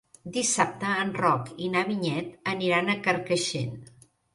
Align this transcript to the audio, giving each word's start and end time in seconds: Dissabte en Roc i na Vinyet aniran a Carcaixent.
Dissabte 0.37 0.93
en 1.03 1.11
Roc 1.19 1.53
i 1.67 1.69
na 1.77 1.85
Vinyet 1.93 2.35
aniran 2.57 2.95
a 2.95 3.01
Carcaixent. 3.09 3.83